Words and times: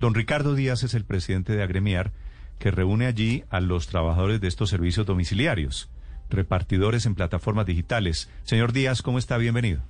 Don 0.00 0.14
Ricardo 0.14 0.54
Díaz 0.54 0.82
es 0.82 0.94
el 0.94 1.04
presidente 1.04 1.54
de 1.54 1.62
Agremiar, 1.62 2.12
que 2.58 2.70
reúne 2.70 3.06
allí 3.06 3.44
a 3.50 3.60
los 3.60 3.86
trabajadores 3.86 4.40
de 4.40 4.48
estos 4.48 4.70
servicios 4.70 5.06
domiciliarios, 5.06 5.90
repartidores 6.30 7.06
en 7.06 7.14
plataformas 7.14 7.66
digitales. 7.66 8.30
Señor 8.44 8.72
Díaz, 8.72 9.02
¿cómo 9.02 9.18
está? 9.18 9.36
Bienvenido. 9.36 9.82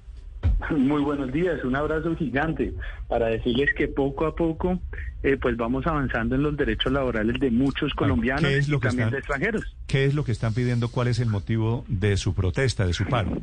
Muy 0.76 1.02
buenos 1.02 1.30
días, 1.32 1.62
un 1.64 1.76
abrazo 1.76 2.16
gigante 2.16 2.72
para 3.08 3.26
decirles 3.26 3.68
que 3.76 3.88
poco 3.88 4.26
a 4.26 4.34
poco 4.34 4.80
eh, 5.22 5.36
pues 5.40 5.56
vamos 5.58 5.86
avanzando 5.86 6.34
en 6.34 6.42
los 6.42 6.56
derechos 6.56 6.90
laborales 6.92 7.38
de 7.38 7.50
muchos 7.50 7.92
colombianos 7.92 8.42
¿Qué 8.44 8.56
es 8.56 8.68
lo 8.68 8.78
y 8.78 8.80
que 8.80 8.88
también 8.88 9.08
están- 9.08 9.12
de 9.12 9.18
extranjeros. 9.18 9.76
¿Qué 9.86 10.04
es 10.06 10.14
lo 10.14 10.24
que 10.24 10.32
están 10.32 10.54
pidiendo? 10.54 10.88
¿Cuál 10.88 11.08
es 11.08 11.18
el 11.18 11.28
motivo 11.28 11.84
de 11.88 12.16
su 12.16 12.34
protesta, 12.34 12.86
de 12.86 12.94
su 12.94 13.04
paro? 13.04 13.42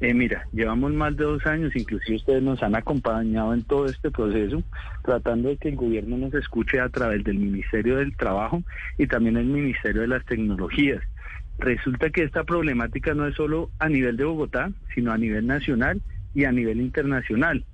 Eh, 0.00 0.14
mira, 0.14 0.46
llevamos 0.52 0.92
más 0.94 1.14
de 1.16 1.24
dos 1.24 1.44
años, 1.46 1.76
inclusive 1.76 2.16
ustedes 2.16 2.42
nos 2.42 2.62
han 2.62 2.74
acompañado 2.74 3.52
en 3.52 3.62
todo 3.64 3.84
este 3.84 4.10
proceso, 4.10 4.62
tratando 5.04 5.50
de 5.50 5.58
que 5.58 5.68
el 5.68 5.76
gobierno 5.76 6.16
nos 6.16 6.32
escuche 6.32 6.80
a 6.80 6.88
través 6.88 7.22
del 7.22 7.38
Ministerio 7.38 7.96
del 7.96 8.16
Trabajo 8.16 8.62
y 8.96 9.06
también 9.06 9.36
el 9.36 9.44
Ministerio 9.44 10.00
de 10.00 10.08
las 10.08 10.24
Tecnologías. 10.24 11.02
Resulta 11.58 12.08
que 12.08 12.22
esta 12.22 12.44
problemática 12.44 13.12
no 13.12 13.26
es 13.26 13.34
solo 13.34 13.70
a 13.78 13.90
nivel 13.90 14.16
de 14.16 14.24
Bogotá, 14.24 14.70
sino 14.94 15.12
a 15.12 15.18
nivel 15.18 15.46
nacional 15.46 16.00
y 16.34 16.44
a 16.44 16.52
nivel 16.52 16.80
internacional, 16.80 17.66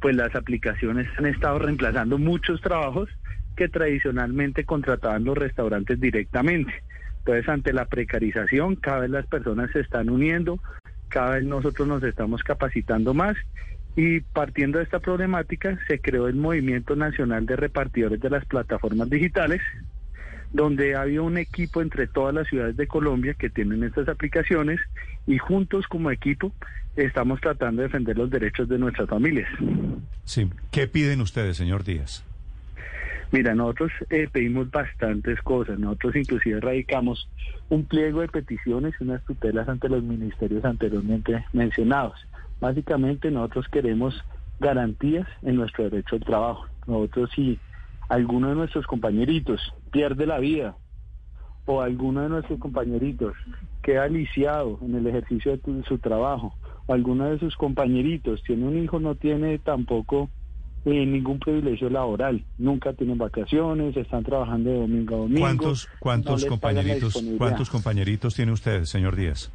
pues 0.00 0.16
las 0.16 0.34
aplicaciones 0.34 1.06
han 1.18 1.26
estado 1.26 1.58
reemplazando 1.58 2.16
muchos 2.16 2.62
trabajos 2.62 3.10
que 3.56 3.68
tradicionalmente 3.68 4.64
contrataban 4.64 5.24
los 5.24 5.36
restaurantes 5.36 6.00
directamente. 6.00 6.72
Entonces, 7.18 7.48
ante 7.48 7.72
la 7.74 7.84
precarización, 7.84 8.76
cada 8.76 9.00
vez 9.00 9.10
las 9.10 9.26
personas 9.26 9.70
se 9.72 9.80
están 9.80 10.08
uniendo, 10.08 10.60
cada 11.14 11.36
vez 11.36 11.44
nosotros 11.44 11.86
nos 11.86 12.02
estamos 12.02 12.42
capacitando 12.42 13.14
más 13.14 13.36
y 13.94 14.18
partiendo 14.18 14.78
de 14.78 14.84
esta 14.84 14.98
problemática 14.98 15.78
se 15.86 16.00
creó 16.00 16.26
el 16.26 16.34
Movimiento 16.34 16.96
Nacional 16.96 17.46
de 17.46 17.54
Repartidores 17.54 18.20
de 18.20 18.30
las 18.30 18.44
Plataformas 18.46 19.08
Digitales, 19.08 19.60
donde 20.52 20.96
había 20.96 21.22
un 21.22 21.38
equipo 21.38 21.82
entre 21.82 22.08
todas 22.08 22.34
las 22.34 22.48
ciudades 22.48 22.76
de 22.76 22.88
Colombia 22.88 23.34
que 23.34 23.48
tienen 23.48 23.84
estas 23.84 24.08
aplicaciones 24.08 24.80
y 25.28 25.38
juntos 25.38 25.86
como 25.86 26.10
equipo 26.10 26.52
estamos 26.96 27.40
tratando 27.40 27.82
de 27.82 27.86
defender 27.86 28.18
los 28.18 28.28
derechos 28.28 28.68
de 28.68 28.78
nuestras 28.78 29.08
familias. 29.08 29.48
Sí. 30.24 30.50
¿Qué 30.72 30.88
piden 30.88 31.20
ustedes, 31.20 31.56
señor 31.56 31.84
Díaz? 31.84 32.24
Mira, 33.34 33.52
nosotros 33.52 33.90
eh, 34.10 34.28
pedimos 34.30 34.70
bastantes 34.70 35.42
cosas. 35.42 35.76
Nosotros 35.76 36.14
inclusive 36.14 36.60
radicamos 36.60 37.28
un 37.68 37.84
pliego 37.84 38.20
de 38.20 38.28
peticiones 38.28 38.94
y 39.00 39.02
unas 39.02 39.24
tutelas 39.24 39.68
ante 39.68 39.88
los 39.88 40.04
ministerios 40.04 40.64
anteriormente 40.64 41.44
mencionados. 41.52 42.14
Básicamente 42.60 43.32
nosotros 43.32 43.66
queremos 43.72 44.14
garantías 44.60 45.26
en 45.42 45.56
nuestro 45.56 45.90
derecho 45.90 46.14
al 46.14 46.22
trabajo. 46.22 46.66
Nosotros 46.86 47.28
si 47.34 47.58
alguno 48.08 48.50
de 48.50 48.54
nuestros 48.54 48.86
compañeritos 48.86 49.60
pierde 49.90 50.26
la 50.26 50.38
vida 50.38 50.76
o 51.66 51.82
alguno 51.82 52.22
de 52.22 52.28
nuestros 52.28 52.60
compañeritos 52.60 53.34
queda 53.82 54.06
lisiado 54.06 54.78
en 54.80 54.94
el 54.94 55.08
ejercicio 55.08 55.56
de 55.56 55.82
su 55.88 55.98
trabajo, 55.98 56.54
o 56.86 56.92
alguno 56.92 57.24
de 57.24 57.40
sus 57.40 57.56
compañeritos 57.56 58.44
tiene 58.44 58.68
un 58.68 58.78
hijo, 58.78 59.00
no 59.00 59.16
tiene 59.16 59.58
tampoco 59.58 60.30
eh, 60.84 61.06
ningún 61.06 61.38
privilegio 61.38 61.88
laboral, 61.88 62.42
nunca 62.58 62.92
tienen 62.92 63.18
vacaciones, 63.18 63.96
están 63.96 64.22
trabajando 64.22 64.70
de 64.70 64.80
domingo 64.80 65.14
a 65.14 65.18
domingo. 65.18 65.40
¿Cuántos, 65.40 65.88
cuántos 65.98 66.44
compañeritos, 66.44 67.22
cuántos 67.38 67.70
compañeritos 67.70 68.34
tiene 68.34 68.52
usted, 68.52 68.84
señor 68.84 69.16
Díaz? 69.16 69.50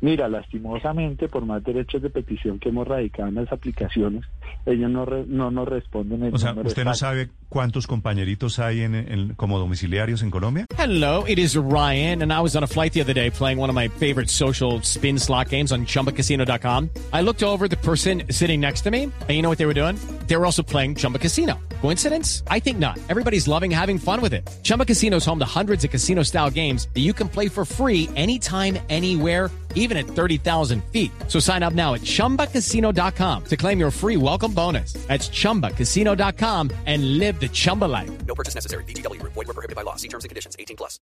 Mira, 0.00 0.28
lastimosamente, 0.28 1.28
por 1.28 1.44
más 1.46 1.64
derechos 1.64 2.02
de 2.02 2.10
petición 2.10 2.58
que 2.58 2.68
hemos 2.68 2.86
radicado 2.86 3.28
en 3.28 3.36
las 3.36 3.50
aplicaciones, 3.50 4.24
ellos 4.66 4.90
no, 4.90 5.04
re- 5.04 5.24
no 5.26 5.50
nos 5.50 5.68
responden 5.68 6.22
el 6.24 6.34
O 6.34 6.38
sea, 6.38 6.50
número 6.50 6.68
¿usted 6.68 6.84
no 6.84 6.94
sabe 6.94 7.28
cuántos 7.48 7.86
compañeritos 7.86 8.58
hay 8.58 8.82
en, 8.82 8.94
en- 8.94 9.34
como 9.34 9.58
domiciliarios 9.58 10.22
en 10.22 10.30
Colombia? 10.30 10.66
Hello, 10.78 11.24
it 11.26 11.38
is 11.38 11.56
Ryan, 11.56 12.22
and 12.22 12.32
I 12.32 12.40
was 12.40 12.56
on 12.56 12.62
a 12.64 12.66
flight 12.66 12.92
the 12.92 13.00
other 13.00 13.14
day 13.14 13.30
playing 13.30 13.58
one 13.58 13.70
of 13.70 13.74
my 13.76 13.88
favorite 13.88 14.28
social 14.30 14.80
spin 14.82 15.18
slot 15.18 15.50
games 15.50 15.72
on 15.72 15.86
chumbacasino.com. 15.86 16.90
I 17.12 17.22
looked 17.22 17.42
over 17.42 17.68
the 17.68 17.76
person 17.78 18.24
sitting 18.30 18.60
next 18.60 18.82
to 18.82 18.90
me, 18.90 19.04
and 19.04 19.30
you 19.30 19.42
know 19.42 19.48
what 19.48 19.58
they 19.58 19.66
were 19.66 19.74
doing? 19.74 19.96
They 20.26 20.36
were 20.36 20.44
also 20.44 20.62
playing 20.64 20.96
Chumba 20.96 21.18
Casino. 21.20 21.58
Coincidence? 21.80 22.42
I 22.50 22.58
think 22.58 22.78
not. 22.78 22.98
Everybody's 23.08 23.46
loving 23.46 23.70
having 23.70 23.98
fun 23.98 24.20
with 24.20 24.32
it. 24.34 24.48
Chumba 24.64 24.84
Casino 24.84 25.18
is 25.18 25.24
home 25.24 25.38
to 25.38 25.44
hundreds 25.44 25.84
of 25.84 25.90
casino 25.90 26.22
style 26.24 26.50
games 26.50 26.88
that 26.94 27.00
you 27.00 27.12
can 27.12 27.28
play 27.28 27.48
for 27.48 27.64
free 27.64 28.08
anytime, 28.16 28.76
anywhere, 28.88 29.50
even 29.76 29.96
at 29.96 30.06
30,000 30.06 30.82
feet. 30.90 31.12
So 31.28 31.38
sign 31.38 31.62
up 31.62 31.74
now 31.74 31.94
at 31.94 32.00
chumbacasino.com 32.00 33.44
to 33.44 33.56
claim 33.56 33.78
your 33.78 33.90
free 33.92 34.16
welcome 34.16 34.35
bonus. 34.36 34.94
That's 35.06 35.28
chumbacasino.com 35.28 36.70
and 36.86 37.18
live 37.18 37.38
the 37.38 37.48
Chumba 37.48 37.84
life. 37.84 38.10
No 38.26 38.34
purchase 38.34 38.56
necessary. 38.56 38.82
VGW 38.84 39.20
Group. 39.20 39.34
Void 39.34 39.46
were 39.46 39.54
prohibited 39.54 39.76
by 39.76 39.82
law. 39.82 39.94
See 39.94 40.08
terms 40.08 40.24
and 40.24 40.30
conditions. 40.30 40.56
18 40.58 40.76
plus. 40.76 41.00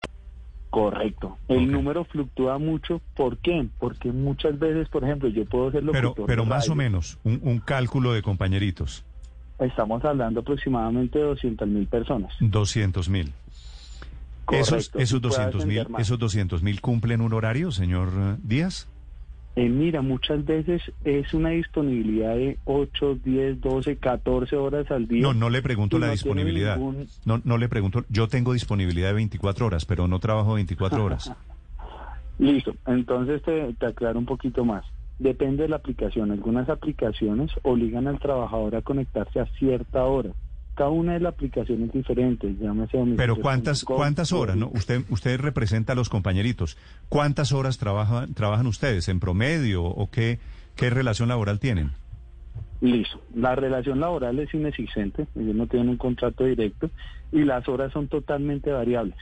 Correcto. 0.69 1.37
El 1.47 1.71
número 1.71 2.05
fluctúa 2.05 2.59
mucho. 2.59 3.01
¿Por 3.15 3.37
qué? 3.37 3.67
Porque 3.79 4.11
muchas 4.11 4.59
veces, 4.59 4.89
por 4.89 5.03
ejemplo, 5.03 5.29
yo 5.29 5.45
puedo 5.45 5.71
ser 5.71 5.83
Pero, 5.91 6.09
locutor 6.09 6.27
pero 6.27 6.45
más 6.45 6.69
o 6.69 6.75
menos, 6.75 7.17
un, 7.23 7.39
un 7.41 7.59
cálculo 7.59 8.11
de 8.13 8.21
compañeritos, 8.21 9.05
Estamos 9.59 10.03
hablando 10.05 10.41
aproximadamente 10.41 11.17
de 11.17 11.25
200 11.25 11.67
mil 11.67 11.87
personas. 11.87 12.33
200 12.39 13.09
mil. 13.09 13.33
Esos, 14.51 14.89
Correcto, 14.89 14.99
esos 14.99 15.17
y 15.17 15.21
puede 15.21 15.51
200 15.51 15.65
mil, 15.65 15.87
esos 15.97 16.19
200 16.19 16.63
mil 16.63 16.79
cumplen 16.79 17.21
un 17.21 17.33
horario, 17.33 17.71
señor 17.71 18.09
eh, 18.15 18.35
Díaz. 18.43 18.87
Eh, 19.57 19.69
mira, 19.69 20.03
muchas 20.03 20.45
veces 20.45 20.83
es 21.03 21.33
una 21.33 21.49
disponibilidad 21.49 22.35
de 22.35 22.59
8, 22.65 23.15
10, 23.23 23.59
12, 23.59 23.97
14 23.97 24.55
horas 24.55 24.89
al 24.91 25.07
día. 25.07 25.23
No, 25.23 25.33
no 25.33 25.49
le 25.49 25.63
pregunto 25.63 25.97
la 25.97 26.05
no 26.05 26.11
disponibilidad. 26.11 26.77
ningún- 26.77 27.07
No, 27.25 27.41
no 27.43 27.57
le 27.57 27.67
pregunto. 27.67 28.05
Yo 28.09 28.27
tengo 28.27 28.53
disponibilidad 28.53 29.07
de 29.07 29.15
24 29.15 29.65
horas, 29.65 29.85
pero 29.85 30.07
no 30.07 30.19
trabajo 30.19 30.53
24 30.53 31.03
horas. 31.03 31.33
Listo, 32.39 32.75
entonces 32.85 33.41
te, 33.41 33.73
te 33.73 33.85
aclaro 33.87 34.19
un 34.19 34.27
poquito 34.27 34.63
más. 34.63 34.85
Depende 35.17 35.63
de 35.63 35.69
la 35.69 35.77
aplicación. 35.77 36.29
Algunas 36.31 36.69
aplicaciones 36.69 37.49
obligan 37.63 38.07
al 38.07 38.19
trabajador 38.19 38.75
a 38.75 38.83
conectarse 38.83 39.39
a 39.39 39.47
cierta 39.57 40.03
hora. 40.05 40.29
Cada 40.77 40.91
una 40.91 41.13
de 41.13 41.21
las 41.21 41.33
aplicaciones 41.33 41.91
diferentes, 41.91 42.59
llámese 42.59 43.03
Pero 43.17 43.35
cuántas, 43.37 43.83
cuántas 43.83 44.31
horas, 44.31 44.55
¿no? 44.55 44.69
Usted, 44.75 45.01
usted 45.09 45.39
representa 45.39 45.93
a 45.93 45.95
los 45.95 46.07
compañeritos. 46.07 46.77
¿Cuántas 47.09 47.51
horas 47.51 47.79
trabaja, 47.79 48.27
trabajan 48.35 48.67
ustedes 48.67 49.09
en 49.09 49.19
promedio 49.19 49.83
o 49.83 50.11
qué, 50.11 50.37
qué 50.75 50.91
relación 50.91 51.29
laboral 51.29 51.59
tienen? 51.59 51.93
Listo. 52.79 53.19
La 53.33 53.55
relación 53.55 53.99
laboral 53.99 54.37
es 54.37 54.53
inexistente, 54.53 55.25
ellos 55.35 55.55
no 55.55 55.65
tienen 55.65 55.89
un 55.89 55.97
contrato 55.97 56.43
directo 56.43 56.91
y 57.31 57.43
las 57.43 57.67
horas 57.67 57.91
son 57.91 58.07
totalmente 58.07 58.71
variables. 58.71 59.17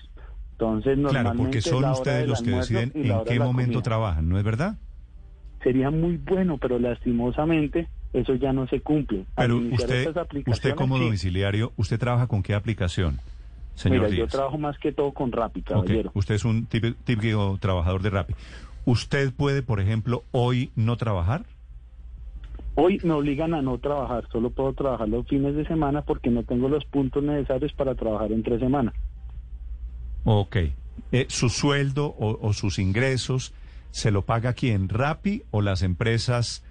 Entonces, 0.52 0.96
Claro, 0.98 1.14
normalmente 1.14 1.44
porque 1.44 1.62
son 1.62 1.86
ustedes 1.86 2.28
los 2.28 2.42
que 2.42 2.52
deciden 2.52 2.92
en 2.96 3.24
qué 3.24 3.40
momento 3.40 3.74
comida. 3.76 3.82
trabajan, 3.82 4.28
¿no 4.28 4.38
es 4.38 4.44
verdad? 4.44 4.78
Sería 5.64 5.90
muy 5.90 6.18
bueno, 6.18 6.58
pero 6.58 6.80
lastimosamente 6.80 7.88
eso 8.16 8.36
ya 8.36 8.53
no 8.53 8.68
se 8.68 8.80
cumple. 8.80 9.26
Al 9.36 9.48
Pero 9.48 9.76
usted, 10.50 10.76
como 10.76 10.98
domiciliario, 10.98 11.74
¿usted 11.76 12.00
trabaja 12.00 12.28
con 12.28 12.42
qué 12.44 12.54
aplicación, 12.54 13.19
señor 13.75 14.10
Mira, 14.10 14.16
yo 14.16 14.28
trabajo 14.28 14.57
más 14.57 14.78
que 14.80 14.92
todo 14.92 15.12
con 15.12 15.31
Rappi, 15.31 15.62
caballero. 15.62 16.12
Usted 16.13 16.36
es 16.36 16.45
un 16.45 16.66
típico, 16.66 16.98
típico 17.04 17.57
trabajador 17.60 18.01
de 18.01 18.10
Rappi. 18.10 18.34
¿Usted 18.86 19.34
puede, 19.34 19.63
por 19.63 19.81
ejemplo, 19.81 20.24
hoy 20.31 20.72
no 20.75 20.95
trabajar? 20.95 21.45
Hoy 22.75 23.00
me 23.04 23.13
obligan 23.13 23.54
a 23.54 23.62
no 23.62 23.78
trabajar, 23.78 24.28
solo 24.31 24.50
puedo 24.50 24.74
trabajar 24.74 25.10
los 25.10 25.28
fines 25.28 25.56
de 25.56 25.66
semana 25.66 26.01
porque 26.01 26.30
no 26.30 26.44
tengo 26.44 26.69
los 26.69 26.86
puntos 26.86 27.24
necesarios 27.24 27.74
para 27.74 27.95
trabajar 27.95 28.31
entre 28.31 28.60
semana. 28.60 28.94
Ok. 30.24 30.57
Eh, 31.12 31.25
¿Su 31.30 31.50
sueldo 31.50 32.07
o, 32.07 32.38
o 32.42 32.54
sus 32.54 32.80
ingresos 32.80 33.54
se 33.92 34.12
lo 34.12 34.24
paga 34.24 34.54
quién? 34.54 34.89
¿Rappi 34.89 35.44
o 35.51 35.62
las 35.62 35.84
empresas 35.84 36.64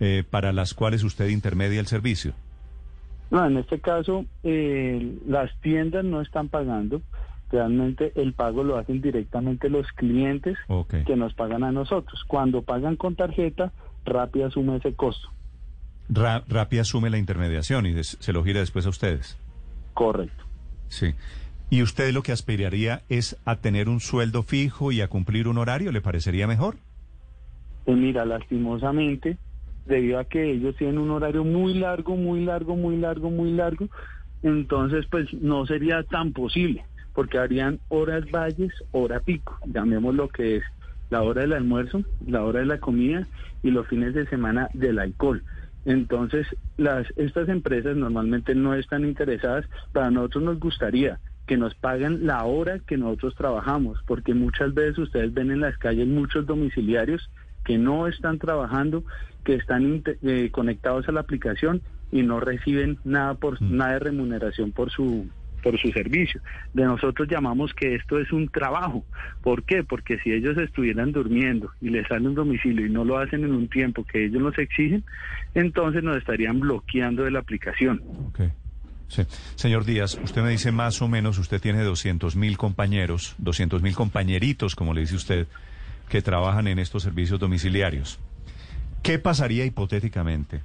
eh, 0.00 0.24
para 0.28 0.52
las 0.52 0.74
cuales 0.74 1.02
usted 1.04 1.28
intermedia 1.28 1.80
el 1.80 1.86
servicio? 1.86 2.32
No, 3.30 3.44
en 3.46 3.58
este 3.58 3.80
caso, 3.80 4.24
eh, 4.42 5.18
las 5.26 5.50
tiendas 5.60 6.04
no 6.04 6.20
están 6.20 6.48
pagando. 6.48 7.02
Realmente 7.50 8.12
el 8.16 8.32
pago 8.34 8.62
lo 8.62 8.76
hacen 8.76 9.00
directamente 9.00 9.68
los 9.70 9.86
clientes 9.92 10.56
que 11.06 11.16
nos 11.16 11.34
pagan 11.34 11.64
a 11.64 11.72
nosotros. 11.72 12.22
Cuando 12.26 12.62
pagan 12.62 12.96
con 12.96 13.16
tarjeta, 13.16 13.72
Rappi 14.04 14.42
asume 14.42 14.76
ese 14.76 14.94
costo. 14.94 15.28
Ra- 16.10 16.42
Rappi 16.48 16.78
asume 16.78 17.10
la 17.10 17.18
intermediación 17.18 17.86
y 17.86 18.02
se 18.02 18.32
lo 18.32 18.44
gira 18.44 18.60
después 18.60 18.86
a 18.86 18.90
ustedes. 18.90 19.36
Correcto. 19.94 20.44
Sí. 20.88 21.14
¿Y 21.70 21.82
usted 21.82 22.12
lo 22.14 22.22
que 22.22 22.32
aspiraría 22.32 23.02
es 23.10 23.36
a 23.44 23.56
tener 23.56 23.90
un 23.90 24.00
sueldo 24.00 24.42
fijo 24.42 24.90
y 24.92 25.02
a 25.02 25.08
cumplir 25.08 25.48
un 25.48 25.58
horario? 25.58 25.92
¿Le 25.92 26.00
parecería 26.00 26.46
mejor? 26.46 26.76
Pues 27.84 27.96
mira, 27.98 28.24
lastimosamente, 28.24 29.36
debido 29.88 30.18
a 30.18 30.24
que 30.24 30.52
ellos 30.52 30.76
tienen 30.76 30.98
un 30.98 31.10
horario 31.10 31.44
muy 31.44 31.74
largo, 31.74 32.16
muy 32.16 32.44
largo, 32.44 32.76
muy 32.76 32.96
largo, 32.96 33.30
muy 33.30 33.52
largo, 33.52 33.88
entonces 34.42 35.06
pues 35.10 35.32
no 35.34 35.66
sería 35.66 36.02
tan 36.04 36.32
posible, 36.32 36.84
porque 37.14 37.38
harían 37.38 37.80
horas 37.88 38.30
valles, 38.30 38.72
hora 38.92 39.20
pico, 39.20 39.58
llamemos 39.66 40.14
lo 40.14 40.28
que 40.28 40.56
es 40.56 40.64
la 41.10 41.22
hora 41.22 41.42
del 41.42 41.54
almuerzo, 41.54 42.02
la 42.26 42.44
hora 42.44 42.60
de 42.60 42.66
la 42.66 42.78
comida 42.78 43.26
y 43.62 43.70
los 43.70 43.86
fines 43.88 44.14
de 44.14 44.26
semana 44.26 44.68
del 44.74 44.98
alcohol. 44.98 45.42
Entonces, 45.84 46.46
las 46.76 47.06
estas 47.16 47.48
empresas 47.48 47.96
normalmente 47.96 48.54
no 48.54 48.74
están 48.74 49.04
interesadas, 49.04 49.64
para 49.92 50.10
nosotros 50.10 50.44
nos 50.44 50.60
gustaría 50.60 51.18
que 51.46 51.56
nos 51.56 51.74
paguen 51.74 52.26
la 52.26 52.44
hora 52.44 52.78
que 52.80 52.98
nosotros 52.98 53.34
trabajamos, 53.34 53.98
porque 54.06 54.34
muchas 54.34 54.74
veces 54.74 54.98
ustedes 54.98 55.32
ven 55.32 55.50
en 55.50 55.60
las 55.60 55.78
calles 55.78 56.06
muchos 56.06 56.46
domiciliarios 56.46 57.30
que 57.68 57.76
no 57.76 58.06
están 58.06 58.38
trabajando, 58.38 59.04
que 59.44 59.54
están 59.54 60.02
eh, 60.22 60.48
conectados 60.50 61.06
a 61.06 61.12
la 61.12 61.20
aplicación 61.20 61.82
y 62.10 62.22
no 62.22 62.40
reciben 62.40 62.98
nada 63.04 63.34
por 63.34 63.60
nada 63.60 63.92
de 63.92 63.98
remuneración 63.98 64.72
por 64.72 64.90
su 64.90 65.26
por 65.62 65.78
su 65.78 65.90
servicio. 65.90 66.40
De 66.72 66.84
nosotros 66.84 67.28
llamamos 67.28 67.74
que 67.74 67.96
esto 67.96 68.18
es 68.18 68.32
un 68.32 68.48
trabajo. 68.48 69.04
¿Por 69.42 69.64
qué? 69.64 69.84
Porque 69.84 70.18
si 70.20 70.32
ellos 70.32 70.56
estuvieran 70.56 71.12
durmiendo 71.12 71.70
y 71.82 71.90
les 71.90 72.08
sale 72.08 72.26
un 72.26 72.34
domicilio 72.34 72.86
y 72.86 72.90
no 72.90 73.04
lo 73.04 73.18
hacen 73.18 73.44
en 73.44 73.52
un 73.52 73.68
tiempo 73.68 74.02
que 74.04 74.24
ellos 74.24 74.40
nos 74.40 74.56
exigen, 74.56 75.04
entonces 75.54 76.02
nos 76.02 76.16
estarían 76.16 76.60
bloqueando 76.60 77.24
de 77.24 77.32
la 77.32 77.40
aplicación. 77.40 78.00
Sí. 79.08 79.24
Señor 79.56 79.84
Díaz, 79.84 80.18
usted 80.22 80.42
me 80.42 80.50
dice 80.50 80.72
más 80.72 81.02
o 81.02 81.08
menos, 81.08 81.36
usted 81.36 81.60
tiene 81.60 81.82
200 81.82 82.34
mil 82.34 82.56
compañeros, 82.56 83.34
200 83.38 83.82
mil 83.82 83.94
compañeritos, 83.94 84.74
como 84.74 84.94
le 84.94 85.02
dice 85.02 85.16
usted, 85.16 85.48
que 86.08 86.22
trabajan 86.22 86.66
en 86.68 86.78
estos 86.78 87.02
servicios 87.02 87.38
domiciliarios. 87.38 88.18
¿Qué 89.02 89.18
pasaría 89.18 89.64
hipotéticamente 89.64 90.62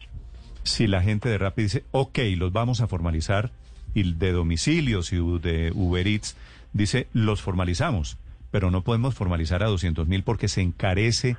si 0.64 0.88
la 0.88 1.02
gente 1.02 1.30
de 1.30 1.38
Rappi 1.38 1.64
dice, 1.64 1.84
ok, 1.92 2.20
los 2.38 2.54
vamos 2.54 2.82
a 2.82 2.88
formalizar, 2.88 3.52
y 3.94 4.14
de 4.14 4.32
domicilios 4.32 5.14
y 5.14 5.18
de 5.18 5.72
Uber 5.74 6.08
Eats 6.08 6.36
dice, 6.74 7.08
los 7.14 7.42
formalizamos, 7.42 8.18
pero 8.52 8.72
no 8.72 8.84
podemos 8.84 9.14
formalizar 9.14 9.64
a 9.64 9.68
200 9.68 10.08
mil 10.08 10.24
porque 10.24 10.48
se 10.48 10.62
encarece 10.62 11.38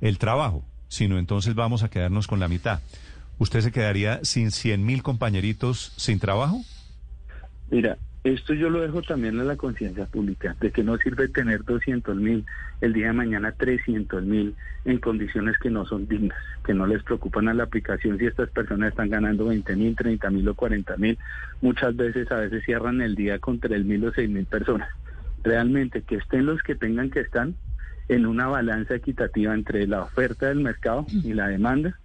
el 0.00 0.18
trabajo, 0.18 0.64
sino 0.88 1.18
entonces 1.18 1.54
vamos 1.54 1.82
a 1.82 1.90
quedarnos 1.90 2.26
con 2.26 2.40
la 2.40 2.48
mitad. 2.48 2.80
¿Usted 3.38 3.60
se 3.60 3.72
quedaría 3.72 4.20
sin 4.24 4.50
100 4.50 4.84
mil 4.84 5.02
compañeritos 5.02 5.92
sin 5.96 6.18
trabajo? 6.18 6.60
Mira, 7.70 7.96
esto 8.24 8.54
yo 8.54 8.70
lo 8.70 8.80
dejo 8.80 9.02
también 9.02 9.40
a 9.40 9.44
la 9.44 9.56
conciencia 9.56 10.06
pública, 10.06 10.54
de 10.60 10.70
que 10.70 10.84
no 10.84 10.96
sirve 10.98 11.28
tener 11.28 11.64
200 11.64 12.16
mil, 12.16 12.44
el 12.80 12.92
día 12.92 13.08
de 13.08 13.12
mañana 13.14 13.52
300 13.52 14.22
mil 14.22 14.54
en 14.84 14.98
condiciones 14.98 15.58
que 15.58 15.70
no 15.70 15.84
son 15.86 16.06
dignas, 16.06 16.38
que 16.64 16.72
no 16.72 16.86
les 16.86 17.02
preocupan 17.02 17.48
a 17.48 17.54
la 17.54 17.64
aplicación 17.64 18.18
si 18.18 18.26
estas 18.26 18.48
personas 18.50 18.90
están 18.90 19.10
ganando 19.10 19.46
20 19.46 19.74
mil, 19.74 19.96
30 19.96 20.30
mil 20.30 20.48
o 20.48 20.54
40 20.54 20.96
mil. 20.98 21.18
Muchas 21.60 21.96
veces, 21.96 22.30
a 22.30 22.36
veces 22.36 22.64
cierran 22.64 23.00
el 23.00 23.16
día 23.16 23.40
con 23.40 23.58
3 23.58 23.84
mil 23.84 24.04
o 24.04 24.12
6 24.12 24.30
mil 24.30 24.46
personas. 24.46 24.88
Realmente 25.42 26.02
que 26.02 26.16
estén 26.16 26.46
los 26.46 26.62
que 26.62 26.76
tengan 26.76 27.10
que 27.10 27.20
estar 27.20 27.48
en 28.08 28.26
una 28.26 28.46
balanza 28.46 28.94
equitativa 28.94 29.52
entre 29.54 29.86
la 29.88 30.02
oferta 30.02 30.46
del 30.46 30.60
mercado 30.60 31.06
y 31.10 31.34
la 31.34 31.48
demanda, 31.48 31.98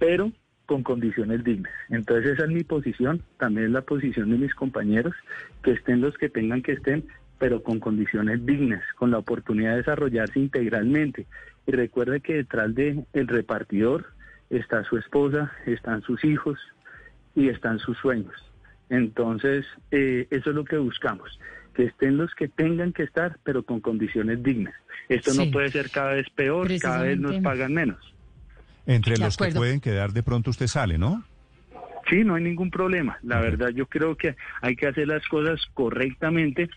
pero 0.00 0.32
con 0.68 0.82
condiciones 0.82 1.42
dignas. 1.44 1.72
Entonces 1.88 2.32
esa 2.32 2.44
es 2.44 2.50
mi 2.50 2.62
posición, 2.62 3.22
también 3.38 3.68
es 3.68 3.72
la 3.72 3.80
posición 3.80 4.30
de 4.30 4.36
mis 4.36 4.54
compañeros, 4.54 5.14
que 5.62 5.70
estén 5.72 6.02
los 6.02 6.16
que 6.18 6.28
tengan 6.28 6.60
que 6.60 6.72
estén, 6.72 7.06
pero 7.38 7.62
con 7.62 7.80
condiciones 7.80 8.44
dignas, 8.44 8.82
con 8.96 9.10
la 9.10 9.16
oportunidad 9.18 9.70
de 9.70 9.76
desarrollarse 9.78 10.38
integralmente. 10.38 11.26
Y 11.66 11.72
recuerde 11.72 12.20
que 12.20 12.34
detrás 12.34 12.74
de 12.74 13.02
el 13.14 13.28
repartidor 13.28 14.08
está 14.50 14.84
su 14.84 14.98
esposa, 14.98 15.50
están 15.64 16.02
sus 16.02 16.22
hijos 16.22 16.58
y 17.34 17.48
están 17.48 17.78
sus 17.78 17.96
sueños. 17.96 18.34
Entonces, 18.90 19.64
eh, 19.90 20.26
eso 20.30 20.50
es 20.50 20.56
lo 20.56 20.64
que 20.66 20.76
buscamos, 20.76 21.40
que 21.72 21.84
estén 21.84 22.18
los 22.18 22.34
que 22.34 22.48
tengan 22.48 22.92
que 22.92 23.04
estar, 23.04 23.38
pero 23.42 23.62
con 23.62 23.80
condiciones 23.80 24.42
dignas. 24.42 24.74
Esto 25.08 25.30
Sí. 25.30 25.46
no 25.46 25.50
puede 25.50 25.70
ser 25.70 25.88
cada 25.88 26.12
vez 26.12 26.28
peor, 26.28 26.68
cada 26.78 27.04
vez 27.04 27.18
nos 27.18 27.36
pagan 27.38 27.72
menos. 27.72 28.14
Entre 28.88 29.16
De 29.16 29.20
los 29.20 29.36
que 29.36 29.48
pueden 29.48 29.80
quedar, 29.80 30.12
de 30.12 30.22
pronto 30.22 30.48
usted 30.50 30.66
sale, 30.66 30.96
¿no? 30.96 31.22
Sí, 32.08 32.24
no 32.24 32.36
hay 32.36 32.42
ningún 32.42 32.70
problema. 32.70 33.18
La 33.22 33.38
verdad, 33.38 33.68
yo 33.68 33.84
creo 33.84 34.16
que 34.16 34.34
hay 34.62 34.76
que 34.76 34.86
hacer 34.86 35.06
las 35.06 35.26
cosas 35.28 35.60
correctamente 35.74 36.70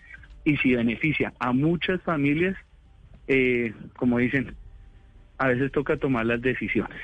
y 0.43 0.57
si 0.57 0.75
beneficia 0.75 1.33
a 1.39 1.53
muchas 1.53 2.01
familias, 2.01 2.57
eh, 3.27 3.73
como 3.95 4.17
dicen, 4.17 4.53
a 5.37 5.47
veces 5.47 5.71
toca 5.71 5.95
tomar 5.95 6.25
las 6.25 6.41
decisiones. 6.41 6.99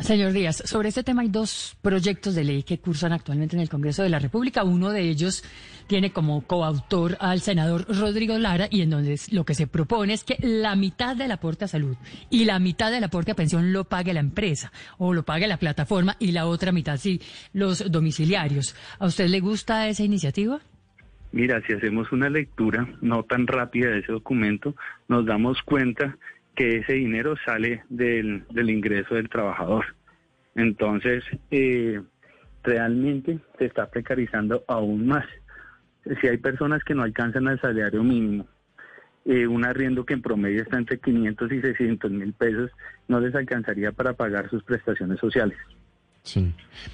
Señor 0.00 0.32
Díaz, 0.32 0.62
sobre 0.66 0.90
este 0.90 1.02
tema 1.02 1.22
hay 1.22 1.28
dos 1.28 1.76
proyectos 1.80 2.34
de 2.34 2.44
ley 2.44 2.62
que 2.62 2.78
cursan 2.78 3.12
actualmente 3.12 3.56
en 3.56 3.62
el 3.62 3.70
Congreso 3.70 4.02
de 4.02 4.10
la 4.10 4.18
República. 4.18 4.62
Uno 4.62 4.90
de 4.90 5.08
ellos 5.08 5.42
tiene 5.86 6.12
como 6.12 6.46
coautor 6.46 7.16
al 7.18 7.40
senador 7.40 7.86
Rodrigo 7.88 8.38
Lara 8.38 8.68
y 8.70 8.82
en 8.82 8.90
donde 8.90 9.18
lo 9.32 9.44
que 9.44 9.54
se 9.54 9.66
propone 9.66 10.12
es 10.12 10.22
que 10.22 10.36
la 10.40 10.76
mitad 10.76 11.16
del 11.16 11.32
aporte 11.32 11.64
a 11.64 11.68
salud 11.68 11.96
y 12.28 12.44
la 12.44 12.58
mitad 12.58 12.92
del 12.92 13.04
aporte 13.04 13.32
a 13.32 13.36
pensión 13.36 13.72
lo 13.72 13.84
pague 13.84 14.12
la 14.12 14.20
empresa 14.20 14.70
o 14.98 15.14
lo 15.14 15.24
pague 15.24 15.46
la 15.46 15.56
plataforma 15.56 16.16
y 16.18 16.32
la 16.32 16.46
otra 16.46 16.72
mitad 16.72 16.98
sí 16.98 17.20
los 17.54 17.90
domiciliarios. 17.90 18.76
¿A 18.98 19.06
usted 19.06 19.28
le 19.28 19.40
gusta 19.40 19.88
esa 19.88 20.04
iniciativa? 20.04 20.60
Mira, 21.32 21.62
si 21.66 21.72
hacemos 21.72 22.12
una 22.12 22.28
lectura 22.28 22.86
no 23.00 23.22
tan 23.22 23.46
rápida 23.46 23.88
de 23.90 24.00
ese 24.00 24.12
documento, 24.12 24.76
nos 25.08 25.24
damos 25.24 25.60
cuenta 25.62 26.16
que 26.56 26.78
ese 26.78 26.94
dinero 26.94 27.34
sale 27.44 27.82
del, 27.88 28.44
del 28.50 28.70
ingreso 28.70 29.14
del 29.14 29.28
trabajador. 29.28 29.84
Entonces, 30.54 31.22
eh, 31.50 32.00
realmente 32.64 33.38
se 33.58 33.66
está 33.66 33.88
precarizando 33.90 34.64
aún 34.66 35.06
más. 35.06 35.24
Si 36.20 36.26
hay 36.26 36.38
personas 36.38 36.82
que 36.84 36.94
no 36.94 37.02
alcanzan 37.02 37.46
el 37.48 37.60
salario 37.60 38.02
mínimo, 38.02 38.46
eh, 39.24 39.46
un 39.46 39.64
arriendo 39.64 40.04
que 40.06 40.14
en 40.14 40.22
promedio 40.22 40.62
está 40.62 40.78
entre 40.78 40.98
500 40.98 41.52
y 41.52 41.60
600 41.60 42.10
mil 42.10 42.32
pesos, 42.32 42.70
no 43.08 43.20
les 43.20 43.34
alcanzaría 43.34 43.92
para 43.92 44.12
pagar 44.14 44.48
sus 44.50 44.62
prestaciones 44.62 45.18
sociales. 45.20 45.58
Sí. 46.22 46.52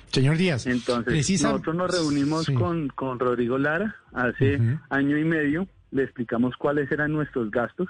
Señor 0.08 0.36
Díaz, 0.36 0.66
Entonces, 0.66 1.12
precisa- 1.12 1.48
nosotros 1.52 1.76
nos 1.76 1.90
reunimos 1.90 2.44
Sí. 2.46 2.54
con, 2.54 2.88
con 2.88 3.18
Rodrigo 3.18 3.58
Lara 3.58 3.96
hace 4.12 4.58
año 4.90 5.16
y 5.18 5.24
medio, 5.24 5.68
le 5.90 6.02
explicamos 6.04 6.56
cuáles 6.56 6.90
eran 6.90 7.12
nuestros 7.12 7.50
gastos 7.50 7.88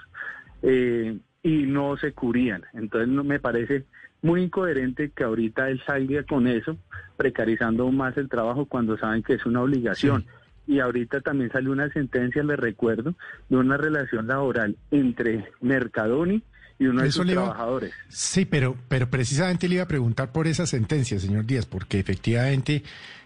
eh, 0.61 1.17
y 1.43 1.63
no 1.63 1.97
se 1.97 2.13
cubrían. 2.13 2.63
Entonces, 2.73 3.09
no, 3.09 3.23
me 3.23 3.39
parece 3.39 3.83
muy 4.21 4.43
incoherente 4.43 5.11
que 5.13 5.23
ahorita 5.25 5.69
él 5.69 5.81
salga 5.85 6.23
con 6.23 6.47
eso, 6.47 6.77
precarizando 7.17 7.83
aún 7.83 7.97
más 7.97 8.15
el 8.17 8.29
trabajo 8.29 8.65
cuando 8.65 8.97
saben 8.97 9.21
que 9.23 9.33
es 9.33 9.45
una 9.45 9.61
obligación. 9.61 10.25
Y 10.65 10.79
ahorita 10.79 11.19
también 11.19 11.51
salió 11.51 11.73
una 11.73 11.89
sentencia, 11.89 12.41
le 12.41 12.55
recuerdo, 12.55 13.15
de 13.49 13.57
una 13.57 13.75
relación 13.75 14.27
laboral 14.27 14.77
entre 14.91 15.51
Mercadoni 15.59 16.41
y 16.79 16.85
uno 16.85 17.01
de 17.03 17.11
sus 17.11 17.25
iba- 17.25 17.33
trabajadores. 17.43 17.91
Sí, 18.07 18.45
pero, 18.45 18.77
pero 18.87 19.09
precisamente 19.09 19.67
le 19.67 19.75
iba 19.75 19.83
a 19.83 19.87
preguntar 19.89 20.31
por 20.31 20.47
esa 20.47 20.65
sentencia, 20.65 21.19
señor 21.19 21.45
Díaz, 21.45 21.65
porque 21.65 21.99
efectivamente 21.99 22.83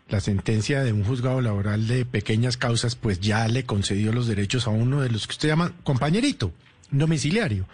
la 0.10 0.20
sentencia 0.20 0.82
de 0.84 0.94
un 0.94 1.04
juzgado 1.04 1.40
laboral 1.42 1.86
de 1.88 2.06
pequeñas 2.06 2.58
causas, 2.58 2.96
pues 2.96 3.20
ya 3.20 3.48
le 3.48 3.66
concedió 3.66 4.12
los 4.12 4.26
derechos 4.28 4.66
a 4.66 4.72
uno 4.72 5.02
de 5.02 5.12
los 5.12 5.28
que 5.28 5.34
usted 5.34 5.50
llama 5.50 5.74
compañerito, 5.84 6.52
domiciliario. 6.92 7.66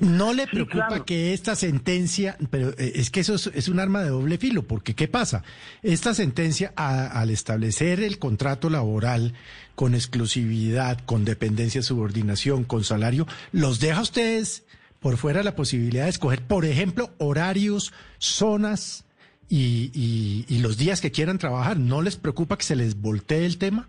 ¿No 0.00 0.32
le 0.34 0.42
Sí, 0.44 0.50
preocupa 0.50 0.88
claro. 0.88 1.04
que 1.06 1.32
esta 1.32 1.54
sentencia, 1.54 2.36
pero 2.50 2.70
eh, 2.78 2.92
es 2.96 3.10
que 3.10 3.20
eso 3.20 3.36
es, 3.36 3.48
es 3.54 3.68
un 3.68 3.78
arma 3.78 4.02
de 4.02 4.10
doble 4.10 4.38
filo, 4.38 4.64
porque 4.64 4.94
¿qué 4.94 5.06
pasa? 5.06 5.44
Esta 5.82 6.14
sentencia, 6.14 6.72
a- 6.76 7.06
al 7.20 7.30
establecer 7.30 8.00
el 8.00 8.18
contrato 8.18 8.68
laboral 8.70 9.34
con 9.76 9.94
exclusividad, 9.94 10.98
con 11.06 11.24
dependencia, 11.24 11.80
subordinación, 11.82 12.64
con 12.64 12.82
salario, 12.84 13.26
los 13.52 13.78
deja 13.80 14.00
a 14.00 14.02
ustedes 14.02 14.64
por 15.00 15.16
fuera 15.16 15.42
la 15.44 15.54
posibilidad 15.54 16.04
de 16.04 16.10
escoger, 16.10 16.42
por 16.42 16.64
ejemplo, 16.64 17.12
horarios, 17.18 17.92
zonas 18.18 19.04
y, 19.48 19.90
y- 19.94 20.44
y 20.48 20.58
los 20.58 20.76
días 20.76 21.00
que 21.00 21.12
quieran 21.12 21.38
trabajar. 21.38 21.78
¿No 21.78 22.02
les 22.02 22.16
preocupa 22.16 22.58
que 22.58 22.64
se 22.64 22.76
les 22.76 23.00
voltee 23.00 23.46
el 23.46 23.58
tema? 23.58 23.88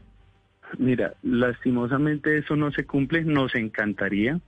Mira, 0.78 1.14
lastimosamente 1.24 2.38
eso 2.38 2.56
no 2.56 2.72
se 2.72 2.86
cumple, 2.86 3.24
nos 3.24 3.56
encantaría. 3.56 4.40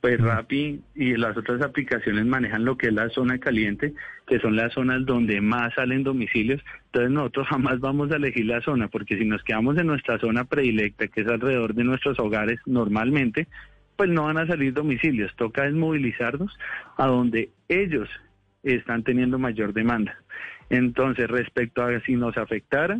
Pues 0.00 0.20
Rappi 0.20 0.80
y 0.96 1.16
las 1.16 1.36
otras 1.36 1.62
aplicaciones 1.62 2.26
manejan 2.26 2.64
lo 2.64 2.76
que 2.76 2.88
es 2.88 2.92
la 2.92 3.08
zona 3.10 3.38
caliente, 3.38 3.94
que 4.26 4.40
son 4.40 4.56
las 4.56 4.72
zonas 4.72 5.06
donde 5.06 5.40
más 5.40 5.72
salen 5.74 6.02
domicilios. 6.02 6.60
Entonces 6.86 7.12
nosotros 7.12 7.46
jamás 7.46 7.78
vamos 7.78 8.10
a 8.10 8.16
elegir 8.16 8.46
la 8.46 8.60
zona, 8.62 8.88
porque 8.88 9.16
si 9.16 9.24
nos 9.24 9.44
quedamos 9.44 9.78
en 9.78 9.86
nuestra 9.86 10.18
zona 10.18 10.44
predilecta, 10.44 11.06
que 11.06 11.20
es 11.20 11.28
alrededor 11.28 11.74
de 11.74 11.84
nuestros 11.84 12.18
hogares 12.18 12.58
normalmente, 12.66 13.46
pues 13.96 14.10
no 14.10 14.24
van 14.24 14.38
a 14.38 14.46
salir 14.48 14.72
domicilios. 14.72 15.32
Toca 15.36 15.62
desmovilizarnos 15.62 16.52
a 16.96 17.06
donde 17.06 17.50
ellos 17.68 18.08
están 18.64 19.04
teniendo 19.04 19.38
mayor 19.38 19.72
demanda. 19.72 20.16
Entonces, 20.68 21.28
respecto 21.28 21.84
a 21.84 22.00
si 22.00 22.16
nos 22.16 22.36
afectara, 22.36 22.98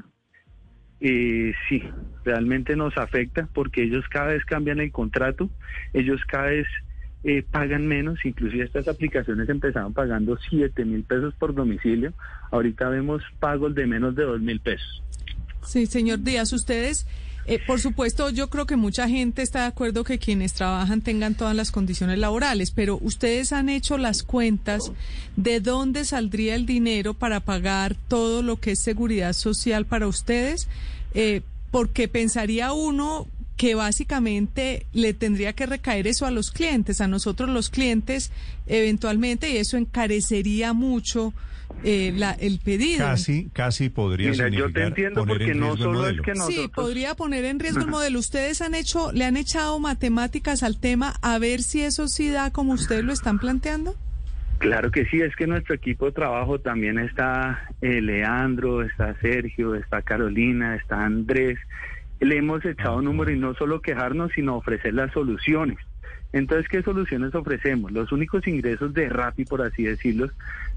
eh, 1.05 1.53
sí, 1.69 1.83
realmente 2.25 2.77
nos 2.77 2.97
afecta 2.97 3.49
porque 3.53 3.83
ellos 3.83 4.05
cada 4.09 4.27
vez 4.27 4.45
cambian 4.45 4.79
el 4.79 4.93
contrato, 4.93 5.51
ellos 5.93 6.21
cada 6.29 6.47
vez 6.47 6.69
eh, 7.25 7.43
pagan 7.51 7.89
menos, 7.89 8.25
inclusive 8.25 8.65
estas 8.65 8.87
aplicaciones 8.87 9.49
empezaban 9.49 9.93
pagando 9.93 10.39
7 10.49 10.85
mil 10.85 11.03
pesos 11.03 11.35
por 11.35 11.55
domicilio, 11.55 12.13
ahorita 12.53 12.89
vemos 12.89 13.21
pagos 13.41 13.75
de 13.75 13.87
menos 13.87 14.15
de 14.15 14.23
2 14.23 14.41
mil 14.43 14.61
pesos. 14.61 15.03
Sí, 15.65 15.87
señor 15.87 16.21
Díaz, 16.21 16.53
ustedes, 16.53 17.05
eh, 17.45 17.59
por 17.67 17.81
supuesto, 17.81 18.31
yo 18.31 18.49
creo 18.51 18.67
que 18.67 18.77
mucha 18.77 19.09
gente 19.09 19.43
está 19.43 19.63
de 19.63 19.67
acuerdo 19.67 20.05
que 20.05 20.19
quienes 20.19 20.53
trabajan 20.53 21.03
tengan 21.03 21.35
todas 21.35 21.57
las 21.57 21.73
condiciones 21.73 22.19
laborales, 22.19 22.71
pero 22.71 22.99
ustedes 23.03 23.53
han 23.53 23.69
hecho 23.69 23.99
las 23.99 24.23
cuentas 24.23 24.93
de 25.37 25.61
dónde 25.61 26.05
saldría 26.05 26.55
el 26.55 26.67
dinero 26.67 27.15
para 27.15 27.41
pagar 27.41 27.97
todo 28.09 28.43
lo 28.43 28.61
que 28.61 28.73
es 28.73 28.83
seguridad 28.83 29.33
social 29.33 29.87
para 29.87 30.07
ustedes, 30.07 30.69
eh, 31.15 31.43
porque 31.73 32.07
pensaría 32.07 32.73
uno 32.73 33.27
que 33.57 33.75
básicamente 33.75 34.87
le 34.93 35.15
tendría 35.15 35.53
que 35.53 35.67
recaer 35.67 36.07
eso 36.07 36.27
a 36.27 36.31
los 36.31 36.51
clientes, 36.51 37.01
a 37.01 37.09
nosotros 37.09 37.49
los 37.49 37.69
clientes, 37.69 38.33
eventualmente, 38.67 39.51
y 39.51 39.59
eso 39.59 39.77
encarecería 39.77 40.73
mucho 40.73 41.33
eh, 41.85 42.13
la, 42.17 42.33
el 42.33 42.61
pedido. 42.61 43.05
Casi, 43.05 43.49
casi 43.53 43.89
podría 43.89 44.31
Mira, 44.31 44.49
yo 44.49 44.73
te 44.73 44.85
entiendo 44.85 45.23
poner 45.23 45.39
porque 45.39 45.53
en 45.53 45.61
no 45.61 45.77
solo 45.77 46.07
es 46.07 46.21
que 46.21 46.33
nosotros... 46.35 46.63
Sí, 46.65 46.69
podría 46.69 47.15
poner 47.15 47.45
en 47.45 47.59
riesgo 47.59 47.81
el 47.81 47.89
modelo. 47.89 48.19
Ustedes 48.19 48.63
han 48.63 48.75
hecho, 48.75 49.13
le 49.13 49.25
han 49.25 49.37
echado 49.37 49.79
matemáticas 49.79 50.63
al 50.63 50.79
tema 50.79 51.15
a 51.23 51.39
ver 51.39 51.63
si 51.63 51.83
eso 51.83 52.09
sí 52.09 52.31
da 52.31 52.51
como 52.51 52.73
ustedes 52.73 53.05
lo 53.05 53.13
están 53.13 53.39
planteando. 53.39 53.97
Claro 54.59 54.93
que 54.93 55.07
sí, 55.07 55.21
es 55.21 55.35
que 55.35 55.49
nuestro 55.49 55.75
equipo 55.75 56.07
de 56.07 56.13
trabajo 56.13 56.61
también 56.61 56.97
está 57.01 57.67
eh, 57.81 58.01
Leandro, 58.01 58.83
está 58.83 59.19
Sergio, 59.21 59.75
está 59.75 60.03
Carolina, 60.03 60.77
está 60.77 61.05
Andrés. 61.05 61.59
Le 62.23 62.37
hemos 62.37 62.65
echado 62.65 63.03
número 63.03 63.33
y 63.33 63.39
no 63.39 63.53
solo 63.55 63.83
quejarnos, 63.83 64.31
sino 64.33 64.57
ofrecer 64.57 64.95
las 64.95 65.13
soluciones. 65.13 65.79
Entonces, 66.33 66.69
¿qué 66.69 66.81
soluciones 66.83 67.35
ofrecemos? 67.35 67.91
Los 67.91 68.13
únicos 68.13 68.47
ingresos 68.47 68.95
de 68.95 69.09
Rappi, 69.09 69.45
por 69.45 69.61
así 69.61 69.83
decirlo, 69.83 70.31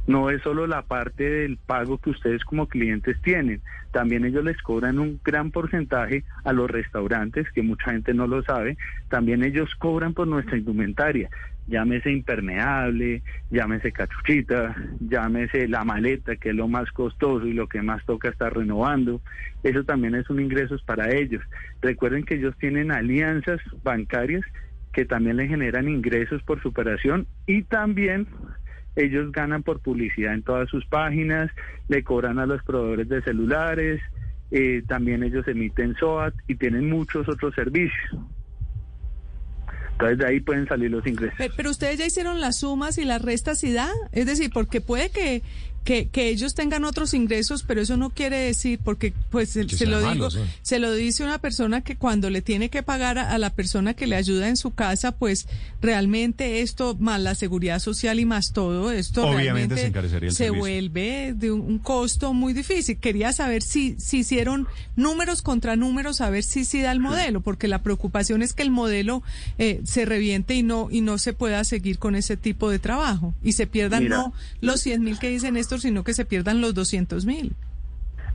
no 0.08 0.30
es 0.30 0.42
solo 0.42 0.68
la 0.68 0.84
parte 0.84 1.30
del 1.30 1.58
pago 1.58 1.98
que 1.98 2.12
ustedes 2.12 2.44
como 2.44 2.68
clientes 2.68 3.18
tienen, 3.22 3.62
también 3.92 4.26
ellos 4.26 4.44
les 4.44 4.62
cobran 4.62 5.00
un 5.00 5.20
gran 5.24 5.52
porcentaje 5.52 6.24
a 6.44 6.54
los 6.54 6.70
restaurantes, 6.70 7.50
que 7.52 7.62
mucha 7.62 7.92
gente 7.92 8.14
no 8.14 8.28
lo 8.28 8.44
sabe, 8.44 8.78
también 9.10 9.44
ellos 9.44 9.74
cobran 9.80 10.14
por 10.14 10.28
nuestra 10.28 10.58
indumentaria, 10.58 11.30
llámese 11.68 12.12
impermeable, 12.12 13.24
llámese 13.50 13.92
cachuchita, 13.92 14.76
llámese 15.00 15.68
la 15.68 15.84
maleta, 15.84 16.36
que 16.36 16.50
es 16.50 16.56
lo 16.56 16.68
más 16.68 16.92
costoso 16.92 17.48
y 17.48 17.54
lo 17.54 17.68
que 17.68 17.82
más 17.82 18.04
toca 18.06 18.30
estar 18.30 18.56
renovando, 18.56 19.22
eso 19.64 19.84
también 19.84 20.16
es 20.16 20.30
un 20.30 20.40
ingreso 20.40 20.76
para 20.86 21.12
ellos. 21.12 21.42
Recuerden 21.82 22.24
que 22.24 22.36
ellos 22.36 22.56
tienen 22.60 22.92
alianzas 22.92 23.60
bancarias 23.84 24.44
que 24.94 25.06
también 25.06 25.38
le 25.38 25.48
generan 25.48 25.90
ingresos 25.90 26.42
por 26.44 26.62
su 26.62 26.70
operación 26.70 27.28
y 27.48 27.64
también 27.64 28.28
ellos 28.96 29.32
ganan 29.32 29.64
por 29.64 29.80
publicidad 29.80 30.34
en 30.34 30.44
todas 30.44 30.70
sus 30.70 30.86
páginas, 30.86 31.52
le 31.88 32.04
cobran 32.04 32.40
a 32.40 32.46
los 32.46 32.64
proveedores 32.64 33.10
de 33.10 33.22
celulares, 33.22 34.02
eh, 34.52 34.84
también 34.88 35.24
ellos 35.24 35.48
emiten 35.48 35.96
SOAT 35.96 36.34
y 36.48 36.56
tienen 36.56 36.90
muchos 36.90 37.28
otros 37.28 37.54
servicios. 37.56 38.20
Entonces 39.94 40.18
de 40.18 40.28
ahí 40.28 40.40
pueden 40.42 40.68
salir 40.68 40.92
los 40.92 41.06
ingresos. 41.08 41.38
Pe- 41.38 41.52
Pero 41.56 41.70
ustedes 41.72 41.98
ya 41.98 42.06
hicieron 42.06 42.42
las 42.42 42.60
sumas 42.60 42.98
y 42.98 43.06
las 43.06 43.22
restas 43.22 43.64
y 43.64 43.72
da. 43.74 43.90
Es 44.12 44.26
decir, 44.26 44.50
porque 44.54 44.82
puede 44.82 45.10
que, 45.10 45.42
que, 45.86 46.08
que 46.08 46.30
ellos 46.30 46.56
tengan 46.56 46.84
otros 46.84 47.14
ingresos, 47.14 47.64
pero 47.64 47.80
eso 47.80 47.96
no 47.96 48.10
quiere 48.10 48.38
decir, 48.38 48.80
porque 48.84 49.14
pues 49.30 49.52
se, 49.52 49.86
lo 49.86 50.12
digo, 50.12 50.28
¿eh? 50.28 50.46
se 50.64 50.80
lo 50.80 50.92
dice 50.92 51.24
una 51.24 51.38
persona 51.38 51.82
que 51.82 51.96
cuando 51.96 52.32
le 52.32 52.42
tiene 52.42 52.70
que 52.70 52.82
pagar 52.82 53.20
a, 53.20 53.32
a 53.32 53.38
la 53.38 53.52
persona 53.52 53.94
que 53.94 54.08
le 54.08 54.16
ayuda 54.16 54.50
en 54.50 54.58
su 54.58 54.72
casa, 54.72 55.14
pues 55.14 55.48
realmente 55.82 56.62
esto, 56.62 56.98
más 57.00 57.22
la 57.22 57.36
seguridad 57.36 57.78
social 57.80 58.20
y 58.20 58.26
más 58.26 58.52
todo, 58.52 58.92
esto 58.92 59.28
Obviamente 59.28 59.76
realmente 59.76 60.32
se 60.32 60.48
el 60.48 60.52
vuelve 60.54 61.34
de 61.36 61.52
un, 61.52 61.62
un 61.62 61.78
costo 61.78 62.34
muy 62.34 62.54
difícil. 62.54 62.98
Quería 62.98 63.32
saber 63.32 63.62
si, 63.62 63.96
si 64.00 64.20
hicieron 64.20 64.68
números 64.96 65.44
contra 65.44 65.76
números, 65.76 66.20
a 66.20 66.32
ver 66.32 66.44
si 66.44 66.66
sí 66.66 66.82
da 66.82 66.92
el 66.92 67.00
modelo, 67.00 67.42
porque 67.42 67.68
la 67.68 67.84
preocupación 67.84 68.42
es 68.42 68.54
que 68.54 68.64
el 68.64 68.72
modelo 68.72 69.22
eh, 69.60 69.82
se 69.84 70.06
reviente 70.06 70.56
y 70.56 70.64
no, 70.64 70.88
y 70.90 71.02
no 71.02 71.20
se 71.20 71.34
pueda 71.34 71.64
seguir 71.64 72.00
con 72.00 72.16
ese 72.16 72.38
tipo 72.38 72.72
de 72.72 72.80
trabajo 72.80 73.36
y 73.44 73.52
se 73.52 73.68
pierdan 73.68 74.04
Mira. 74.04 74.18
no 74.18 74.34
los 74.62 74.82
100 74.82 75.04
mil 75.04 75.20
que 75.20 75.30
dicen 75.30 75.58
sino 75.80 76.04
que 76.04 76.14
se 76.14 76.26
pierdan 76.26 76.62
los 76.62 76.74
200 76.74 77.26
mil. 77.26 77.56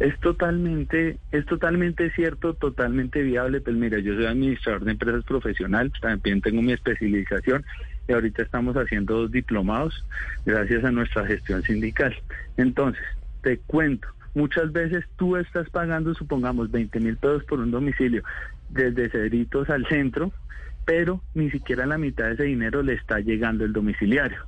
Es 0.00 0.18
totalmente, 0.20 1.18
es 1.30 1.44
totalmente 1.44 2.11
cierto, 2.12 2.54
totalmente 2.54 3.23
viable. 3.23 3.61
Pues 3.61 3.76
mira, 3.76 3.99
yo 3.99 4.14
soy 4.14 4.25
administrador 4.25 4.85
de 4.85 4.92
empresas 4.92 5.25
profesional, 5.25 5.92
también 6.00 6.40
tengo 6.40 6.62
mi 6.62 6.73
especialización 6.73 7.64
y 8.09 8.12
ahorita 8.12 8.42
estamos 8.42 8.76
haciendo 8.76 9.14
dos 9.14 9.30
diplomados 9.30 10.04
gracias 10.47 10.85
a 10.85 10.90
nuestra 10.90 11.26
gestión 11.26 11.62
sindical. 11.62 12.16
Entonces, 12.56 13.02
te 13.42 13.59
cuento, 13.59 14.09
muchas 14.35 14.73
veces 14.73 15.04
tú 15.16 15.37
estás 15.37 15.68
pagando, 15.68 16.14
supongamos, 16.14 16.70
20 16.70 16.99
mil 17.00 17.16
pesos 17.18 17.44
por 17.44 17.61
un 17.61 17.70
domicilio 17.70 18.23
desde 18.70 19.11
Cedritos 19.11 19.68
al 19.68 19.87
centro, 19.87 20.32
pero 20.84 21.22
ni 21.34 21.50
siquiera 21.50 21.87
la 21.87 21.99
mitad 21.99 22.26
de 22.26 22.34
ese 22.34 22.44
dinero 22.44 22.82
le 22.82 22.94
está 22.94 23.20
llegando 23.20 23.64
el 23.64 23.72
domiciliario. 23.72 24.46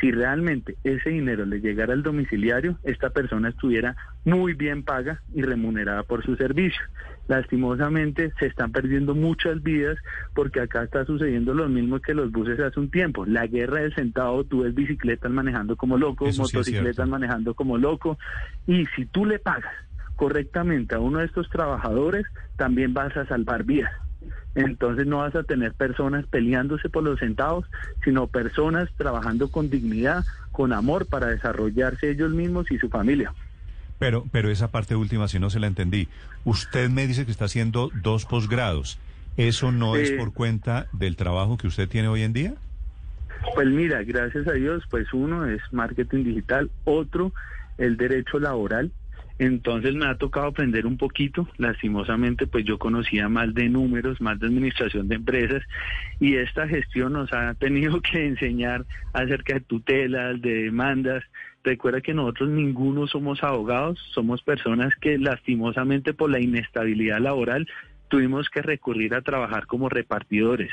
Si 0.00 0.10
realmente 0.10 0.76
ese 0.82 1.10
dinero 1.10 1.44
le 1.44 1.60
llegara 1.60 1.92
al 1.92 2.02
domiciliario, 2.02 2.78
esta 2.84 3.10
persona 3.10 3.50
estuviera 3.50 3.96
muy 4.24 4.54
bien 4.54 4.82
paga 4.82 5.20
y 5.34 5.42
remunerada 5.42 6.04
por 6.04 6.24
su 6.24 6.36
servicio. 6.36 6.80
Lastimosamente 7.28 8.32
se 8.38 8.46
están 8.46 8.72
perdiendo 8.72 9.14
muchas 9.14 9.62
vidas 9.62 9.98
porque 10.34 10.60
acá 10.60 10.84
está 10.84 11.04
sucediendo 11.04 11.52
lo 11.52 11.68
mismo 11.68 12.00
que 12.00 12.14
los 12.14 12.32
buses 12.32 12.58
hace 12.60 12.80
un 12.80 12.90
tiempo. 12.90 13.26
La 13.26 13.46
guerra 13.46 13.82
del 13.82 13.94
centavo, 13.94 14.44
tú 14.44 14.62
ves 14.62 14.74
bicicletas 14.74 15.30
manejando 15.30 15.76
como 15.76 15.98
loco, 15.98 16.26
Eso 16.26 16.42
motocicletas 16.42 17.06
manejando 17.06 17.54
como 17.54 17.76
loco. 17.76 18.18
Y 18.66 18.86
si 18.96 19.04
tú 19.04 19.26
le 19.26 19.38
pagas 19.38 19.74
correctamente 20.16 20.94
a 20.94 20.98
uno 20.98 21.18
de 21.18 21.26
estos 21.26 21.48
trabajadores, 21.50 22.24
también 22.56 22.94
vas 22.94 23.14
a 23.18 23.26
salvar 23.26 23.64
vidas. 23.64 23.92
Entonces 24.54 25.06
no 25.06 25.18
vas 25.18 25.34
a 25.34 25.44
tener 25.44 25.72
personas 25.74 26.26
peleándose 26.26 26.88
por 26.88 27.02
los 27.02 27.20
centavos, 27.20 27.66
sino 28.04 28.26
personas 28.26 28.88
trabajando 28.96 29.48
con 29.50 29.70
dignidad, 29.70 30.24
con 30.52 30.72
amor 30.72 31.06
para 31.06 31.28
desarrollarse 31.28 32.10
ellos 32.10 32.32
mismos 32.32 32.70
y 32.70 32.78
su 32.78 32.88
familia. 32.88 33.32
Pero, 33.98 34.24
pero 34.32 34.50
esa 34.50 34.68
parte 34.68 34.96
última, 34.96 35.28
si 35.28 35.38
no 35.38 35.50
se 35.50 35.60
la 35.60 35.66
entendí. 35.66 36.08
Usted 36.44 36.88
me 36.88 37.06
dice 37.06 37.26
que 37.26 37.30
está 37.30 37.44
haciendo 37.44 37.90
dos 38.02 38.24
posgrados. 38.24 38.98
¿Eso 39.36 39.72
no 39.72 39.96
es 39.96 40.10
Eh. 40.10 40.16
por 40.16 40.32
cuenta 40.32 40.88
del 40.92 41.16
trabajo 41.16 41.56
que 41.56 41.66
usted 41.66 41.88
tiene 41.88 42.08
hoy 42.08 42.22
en 42.22 42.32
día? 42.32 42.54
Pues 43.54 43.68
mira, 43.68 44.02
gracias 44.02 44.46
a 44.48 44.52
Dios, 44.52 44.82
pues 44.90 45.12
uno 45.12 45.46
es 45.46 45.60
marketing 45.70 46.24
digital, 46.24 46.70
otro 46.84 47.32
el 47.78 47.96
derecho 47.96 48.38
laboral. 48.38 48.90
Entonces 49.40 49.94
me 49.94 50.04
ha 50.04 50.16
tocado 50.16 50.48
aprender 50.48 50.86
un 50.86 50.98
poquito. 50.98 51.48
Lastimosamente, 51.56 52.46
pues 52.46 52.62
yo 52.66 52.78
conocía 52.78 53.26
más 53.30 53.54
de 53.54 53.70
números, 53.70 54.20
más 54.20 54.38
de 54.38 54.48
administración 54.48 55.08
de 55.08 55.14
empresas 55.14 55.62
y 56.20 56.36
esta 56.36 56.68
gestión 56.68 57.14
nos 57.14 57.32
ha 57.32 57.54
tenido 57.54 58.00
que 58.02 58.26
enseñar 58.26 58.84
acerca 59.14 59.54
de 59.54 59.60
tutelas, 59.60 60.42
de 60.42 60.64
demandas. 60.64 61.24
Recuerda 61.64 62.02
que 62.02 62.12
nosotros 62.12 62.50
ninguno 62.50 63.06
somos 63.06 63.42
abogados, 63.42 63.98
somos 64.12 64.42
personas 64.42 64.94
que 64.96 65.16
lastimosamente 65.16 66.12
por 66.12 66.30
la 66.30 66.38
inestabilidad 66.38 67.20
laboral 67.20 67.66
tuvimos 68.08 68.50
que 68.50 68.60
recurrir 68.60 69.14
a 69.14 69.22
trabajar 69.22 69.66
como 69.66 69.88
repartidores. 69.88 70.70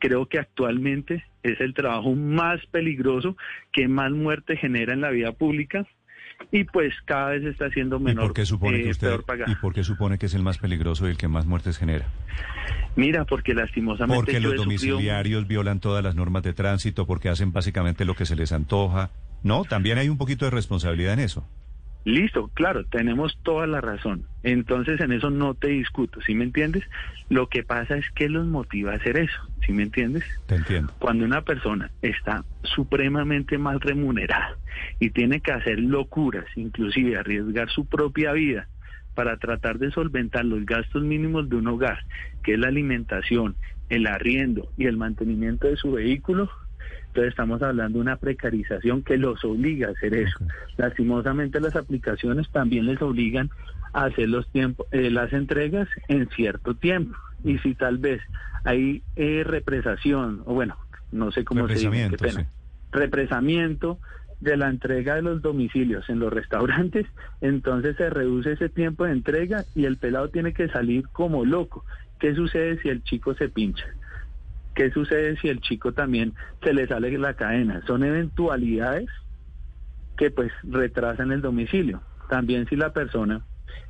Creo 0.00 0.26
que 0.26 0.40
actualmente 0.40 1.24
es 1.44 1.60
el 1.60 1.72
trabajo 1.72 2.16
más 2.16 2.66
peligroso 2.66 3.36
que 3.70 3.86
más 3.86 4.10
muerte 4.10 4.56
genera 4.56 4.92
en 4.92 5.02
la 5.02 5.10
vida 5.10 5.30
pública 5.30 5.86
y 6.52 6.64
pues 6.64 6.92
cada 7.04 7.30
vez 7.30 7.44
está 7.44 7.68
siendo 7.70 7.96
¿Y 7.96 8.00
menor, 8.00 8.24
por 8.26 8.34
qué 8.34 8.46
supone 8.46 8.80
eh, 8.80 8.84
que 8.84 8.90
usted 8.90 9.20
pagado. 9.22 9.50
y 9.52 9.54
por 9.56 9.74
qué 9.74 9.84
supone 9.84 10.18
que 10.18 10.26
es 10.26 10.34
el 10.34 10.42
más 10.42 10.58
peligroso 10.58 11.06
y 11.06 11.10
el 11.10 11.16
que 11.16 11.28
más 11.28 11.46
muertes 11.46 11.78
genera? 11.78 12.06
Mira, 12.96 13.24
porque 13.24 13.54
lastimosamente 13.54 14.16
Porque 14.16 14.40
yo 14.40 14.50
los 14.52 14.62
sufrido- 14.62 14.64
domiciliarios 14.96 15.46
violan 15.46 15.78
todas 15.80 16.02
las 16.02 16.14
normas 16.14 16.42
de 16.42 16.52
tránsito, 16.52 17.06
porque 17.06 17.28
hacen 17.28 17.52
básicamente 17.52 18.04
lo 18.04 18.14
que 18.14 18.26
se 18.26 18.34
les 18.36 18.52
antoja. 18.52 19.10
No, 19.42 19.64
también 19.64 19.98
hay 19.98 20.08
un 20.08 20.18
poquito 20.18 20.44
de 20.46 20.50
responsabilidad 20.50 21.12
en 21.12 21.20
eso. 21.20 21.46
Listo, 22.08 22.50
claro, 22.54 22.86
tenemos 22.86 23.38
toda 23.42 23.66
la 23.66 23.82
razón. 23.82 24.24
Entonces 24.42 24.98
en 25.02 25.12
eso 25.12 25.28
no 25.28 25.52
te 25.52 25.68
discuto, 25.68 26.22
¿sí 26.22 26.34
me 26.34 26.44
entiendes? 26.44 26.82
Lo 27.28 27.48
que 27.50 27.62
pasa 27.62 27.98
es 27.98 28.10
que 28.12 28.30
los 28.30 28.46
motiva 28.46 28.92
a 28.92 28.96
hacer 28.96 29.18
eso, 29.18 29.38
¿sí 29.66 29.72
me 29.72 29.82
entiendes? 29.82 30.24
Te 30.46 30.54
entiendo. 30.54 30.90
Cuando 31.00 31.26
una 31.26 31.42
persona 31.42 31.90
está 32.00 32.46
supremamente 32.62 33.58
mal 33.58 33.78
remunerada 33.78 34.56
y 34.98 35.10
tiene 35.10 35.42
que 35.42 35.52
hacer 35.52 35.80
locuras, 35.80 36.46
inclusive 36.56 37.18
arriesgar 37.18 37.68
su 37.68 37.84
propia 37.84 38.32
vida 38.32 38.68
para 39.14 39.36
tratar 39.36 39.78
de 39.78 39.90
solventar 39.90 40.46
los 40.46 40.64
gastos 40.64 41.02
mínimos 41.02 41.50
de 41.50 41.56
un 41.56 41.68
hogar, 41.68 42.04
que 42.42 42.54
es 42.54 42.58
la 42.58 42.68
alimentación, 42.68 43.54
el 43.90 44.06
arriendo 44.06 44.72
y 44.78 44.86
el 44.86 44.96
mantenimiento 44.96 45.68
de 45.68 45.76
su 45.76 45.92
vehículo, 45.92 46.50
Entonces 47.08 47.30
estamos 47.30 47.62
hablando 47.62 47.98
de 47.98 48.02
una 48.02 48.16
precarización 48.16 49.02
que 49.02 49.16
los 49.16 49.44
obliga 49.44 49.88
a 49.88 49.92
hacer 49.92 50.14
eso. 50.14 50.38
Lastimosamente 50.76 51.60
las 51.60 51.74
aplicaciones 51.74 52.48
también 52.50 52.86
les 52.86 53.00
obligan 53.02 53.50
a 53.92 54.04
hacer 54.04 54.28
los 54.28 54.46
tiempos, 54.50 54.86
eh, 54.92 55.10
las 55.10 55.32
entregas 55.32 55.88
en 56.08 56.28
cierto 56.30 56.74
tiempo. 56.74 57.16
Y 57.44 57.58
si 57.58 57.74
tal 57.74 57.98
vez 57.98 58.20
hay 58.64 59.02
eh, 59.16 59.42
represación, 59.44 60.42
o 60.44 60.54
bueno, 60.54 60.76
no 61.10 61.32
sé 61.32 61.44
cómo 61.44 61.66
se 61.66 61.74
dice, 61.74 62.08
qué 62.10 62.16
pena, 62.18 62.40
sí. 62.42 62.46
represamiento 62.92 63.98
de 64.40 64.56
la 64.56 64.68
entrega 64.68 65.16
de 65.16 65.22
los 65.22 65.42
domicilios 65.42 66.08
en 66.08 66.20
los 66.20 66.32
restaurantes, 66.32 67.06
entonces 67.40 67.96
se 67.96 68.10
reduce 68.10 68.52
ese 68.52 68.68
tiempo 68.68 69.04
de 69.04 69.12
entrega 69.12 69.64
y 69.74 69.86
el 69.86 69.96
pelado 69.96 70.28
tiene 70.28 70.52
que 70.52 70.68
salir 70.68 71.08
como 71.08 71.44
loco. 71.44 71.84
¿Qué 72.20 72.34
sucede 72.34 72.80
si 72.82 72.88
el 72.88 73.02
chico 73.02 73.34
se 73.34 73.48
pincha? 73.48 73.84
¿Qué 74.78 74.92
sucede 74.92 75.36
si 75.38 75.48
el 75.48 75.60
chico 75.60 75.92
también 75.92 76.34
se 76.62 76.72
le 76.72 76.86
sale 76.86 77.18
la 77.18 77.34
cadena? 77.34 77.82
Son 77.84 78.04
eventualidades 78.04 79.08
que 80.16 80.30
pues 80.30 80.52
retrasan 80.62 81.32
el 81.32 81.42
domicilio. 81.42 82.00
También 82.30 82.64
si 82.68 82.76
la 82.76 82.92
persona 82.92 83.40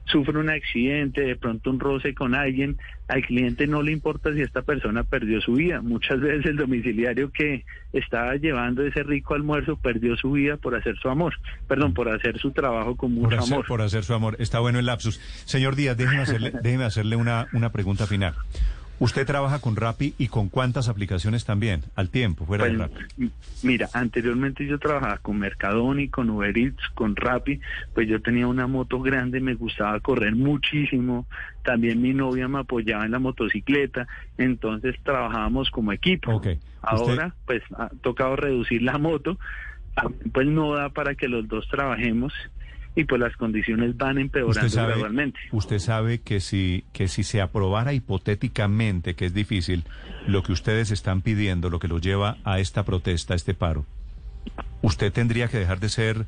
sufre 0.07 0.39
un 0.39 0.49
accidente, 0.49 1.21
de 1.21 1.37
pronto 1.37 1.69
un 1.69 1.79
roce 1.79 2.15
con 2.15 2.35
alguien, 2.35 2.79
al 3.09 3.21
cliente 3.21 3.67
no 3.67 3.83
le 3.83 3.93
importa 3.93 4.33
si 4.33 4.41
esta 4.41 4.63
persona 4.63 5.05
perdió 5.05 5.43
su 5.43 5.53
vida. 5.53 5.83
Muchas 5.83 6.21
veces 6.23 6.47
el 6.47 6.57
domiciliario 6.57 7.31
que 7.33 7.67
estaba 7.93 8.37
llevando 8.37 8.83
ese 8.83 9.03
rico 9.03 9.35
almuerzo 9.35 9.77
perdió 9.77 10.17
su 10.17 10.33
vida 10.33 10.57
por 10.57 10.75
hacer 10.75 10.97
su 10.97 11.11
amor, 11.11 11.35
perdón, 11.69 11.93
por 11.93 12.09
hacer 12.09 12.39
su 12.39 12.53
trabajo 12.53 12.97
con 12.97 13.15
Por 13.15 13.25
mucho 13.25 13.39
hacer, 13.41 13.53
amor. 13.53 13.67
por 13.67 13.83
hacer 13.83 14.05
su 14.05 14.15
amor. 14.15 14.37
Está 14.39 14.61
bueno 14.61 14.79
el 14.79 14.87
lapsus. 14.87 15.21
Señor 15.45 15.77
Díaz, 15.77 15.99
déjeme 15.99 16.23
hacerle, 16.23 16.51
déjeme 16.63 16.85
hacerle 16.85 17.17
una, 17.17 17.47
una 17.53 17.73
pregunta 17.73 18.07
final. 18.07 18.33
¿Usted 19.01 19.27
trabaja 19.27 19.61
con 19.61 19.77
Rappi 19.77 20.15
y 20.19 20.27
con 20.27 20.49
cuántas 20.49 20.89
aplicaciones 20.89 21.45
también? 21.45 21.83
Al 21.95 22.11
tiempo, 22.11 22.45
fuera 22.47 22.65
de 22.65 22.75
Pues, 22.75 22.91
Rappi. 22.91 23.31
mira, 23.63 23.89
anteriormente 23.93 24.67
yo 24.67 24.79
trabajaba 24.79 25.19
con 25.19 25.39
Mercadoni, 25.39 26.09
con 26.09 26.29
Uber 26.31 26.57
Eats, 26.59 26.83
con 26.95 27.15
Rappi, 27.15 27.61
pues 27.95 28.09
yo 28.09 28.21
tenía 28.21 28.49
una 28.49 28.67
moto 28.67 29.01
grande, 29.01 29.41
me 29.41 29.55
gustaba 29.55 30.01
correr 30.01 30.35
muchísimo, 30.35 31.27
también 31.63 32.03
mi 32.03 32.13
novia 32.13 32.49
me 32.49 32.59
apoyaba 32.59 33.05
en 33.05 33.13
la 33.13 33.21
motocicleta, 33.21 34.09
entonces 34.37 34.97
trabajábamos 35.05 35.71
como 35.71 35.93
equipo. 35.93 36.43
Ahora, 36.83 37.35
pues 37.47 37.63
ha 37.77 37.91
tocado 38.03 38.35
reducir 38.35 38.83
la 38.83 38.99
moto, 38.99 39.39
ah, 39.97 40.09
pues 40.33 40.47
no 40.47 40.75
da 40.75 40.89
para 40.89 41.15
que 41.15 41.29
los 41.29 41.47
dos 41.47 41.69
trabajemos 41.69 42.33
y 42.99 43.05
pues 43.05 43.21
las 43.21 43.37
condiciones 43.37 43.97
van 43.97 44.19
empeorando 44.19 44.51
Usted 44.59 44.69
sabe, 44.71 44.89
gradualmente. 44.95 45.39
usted 45.53 45.79
sabe 45.79 46.21
que 46.21 46.41
si, 46.41 46.85
que 46.93 47.07
si 47.07 47.23
se 47.23 47.41
aprobara 47.41 47.93
hipotéticamente, 47.93 49.15
que 49.15 49.27
es 49.27 49.33
difícil, 49.33 49.85
lo 50.27 50.43
que 50.43 50.51
ustedes 50.51 50.91
están 50.91 51.23
pidiendo, 51.23 51.71
lo 51.71 51.79
que 51.79 51.87
los 51.87 52.01
lleva 52.01 52.39
a 52.43 52.59
esta 52.59 52.85
protesta, 52.85 53.35
a 53.35 53.37
este 53.37 53.55
paro, 53.55 53.87
usted 54.83 55.13
tendría 55.13 55.47
que 55.47 55.61
dejar 55.61 55.79
de 55.79 55.89
ser 55.91 56.27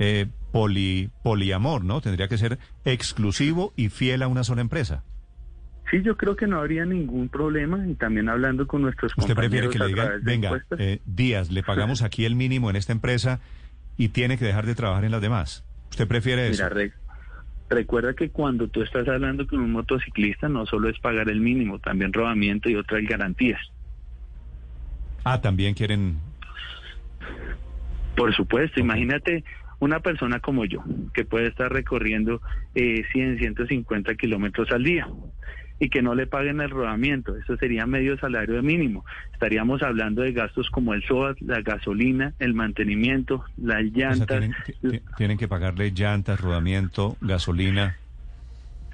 eh, 0.00 0.26
poli, 0.50 1.10
poliamor, 1.22 1.84
¿no? 1.84 2.00
Tendría 2.00 2.26
que 2.26 2.36
ser 2.36 2.58
exclusivo 2.84 3.72
y 3.76 3.88
fiel 3.88 4.24
a 4.24 4.26
una 4.26 4.42
sola 4.42 4.60
empresa. 4.60 5.04
Sí, 5.88 6.02
yo 6.02 6.16
creo 6.16 6.34
que 6.34 6.48
no 6.48 6.58
habría 6.58 6.84
ningún 6.84 7.28
problema 7.28 7.86
y 7.86 7.94
también 7.94 8.28
hablando 8.28 8.66
con 8.66 8.82
nuestros 8.82 9.12
¿Usted 9.16 9.36
prefiere 9.36 9.68
compañeros 9.68 9.94
que 9.94 10.02
le 10.02 10.08
digan, 10.08 10.24
venga, 10.24 10.64
eh, 10.78 10.98
Díaz, 11.06 11.52
le 11.52 11.62
pagamos 11.62 12.02
aquí 12.02 12.24
el 12.24 12.34
mínimo 12.34 12.70
en 12.70 12.74
esta 12.74 12.90
empresa 12.90 13.38
y 13.96 14.08
tiene 14.08 14.36
que 14.36 14.44
dejar 14.44 14.66
de 14.66 14.74
trabajar 14.74 15.04
en 15.04 15.12
las 15.12 15.22
demás? 15.22 15.64
¿Usted 15.90 16.06
prefiere 16.08 16.48
eso? 16.48 16.62
Mira, 16.62 16.68
re- 16.68 16.92
recuerda 17.70 18.14
que 18.14 18.30
cuando 18.30 18.68
tú 18.68 18.82
estás 18.82 19.06
hablando 19.08 19.46
con 19.46 19.60
un 19.60 19.72
motociclista 19.72 20.48
no 20.48 20.66
solo 20.66 20.88
es 20.88 20.98
pagar 21.00 21.28
el 21.28 21.40
mínimo, 21.40 21.78
también 21.78 22.12
rodamiento 22.12 22.68
y 22.70 22.76
otras 22.76 23.02
garantías. 23.04 23.60
Ah, 25.24 25.40
también 25.40 25.74
quieren... 25.74 26.18
Por 28.16 28.34
supuesto, 28.34 28.80
imagínate 28.80 29.44
una 29.80 30.00
persona 30.00 30.40
como 30.40 30.64
yo, 30.64 30.82
que 31.14 31.24
puede 31.24 31.46
estar 31.48 31.72
recorriendo 31.72 32.40
eh, 32.74 33.04
100, 33.12 33.38
150 33.38 34.14
kilómetros 34.16 34.70
al 34.72 34.82
día 34.82 35.06
y 35.80 35.90
que 35.90 36.02
no 36.02 36.14
le 36.14 36.26
paguen 36.26 36.60
el 36.60 36.70
rodamiento, 36.70 37.36
eso 37.36 37.56
sería 37.56 37.86
medio 37.86 38.18
salario 38.18 38.56
de 38.56 38.62
mínimo. 38.62 39.04
Estaríamos 39.32 39.82
hablando 39.82 40.22
de 40.22 40.32
gastos 40.32 40.68
como 40.70 40.92
el 40.94 41.02
SOAT, 41.04 41.38
la 41.40 41.60
gasolina, 41.62 42.34
el 42.40 42.54
mantenimiento, 42.54 43.44
las 43.56 43.84
o 43.84 43.88
sea, 43.94 44.08
llantas. 44.08 44.26
tienen, 44.26 44.54
ti- 44.66 45.00
tienen 45.16 45.38
que 45.38 45.46
pagarle 45.48 45.92
llantas, 45.92 46.40
rodamiento, 46.40 47.16
gasolina. 47.20 47.96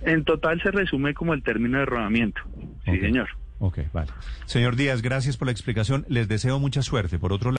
En 0.03 0.25
total 0.25 0.61
se 0.63 0.71
resume 0.71 1.15
como 1.15 1.33
el 1.33 1.43
término 1.43 1.79
de 1.79 1.87
rodamiento. 1.87 2.43
Sí, 2.85 2.99
señor. 3.01 3.29
Ok, 3.61 3.79
vale. 3.93 4.11
Señor 4.45 4.77
Díaz, 4.77 5.01
gracias 5.01 5.39
por 5.39 5.47
la 5.47 5.53
explicación. 5.53 6.05
Les 6.09 6.29
deseo 6.29 6.59
mucha 6.59 6.83
suerte. 6.83 7.19
Por 7.19 7.33
otro 7.33 7.53
lado... 7.53 7.59